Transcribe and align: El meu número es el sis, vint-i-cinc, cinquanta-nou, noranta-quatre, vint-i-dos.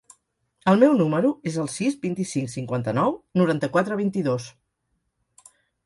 El 0.71 0.79
meu 0.83 0.95
número 1.01 1.31
es 1.51 1.59
el 1.65 1.69
sis, 1.75 1.99
vint-i-cinc, 2.07 2.51
cinquanta-nou, 2.55 3.17
noranta-quatre, 3.43 4.03
vint-i-dos. 4.05 4.53